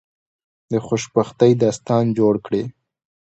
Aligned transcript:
د 0.71 0.73
خوشبختی 0.85 1.51
داستان 1.63 2.05
جوړ 2.17 2.33
کړی. 2.45 2.63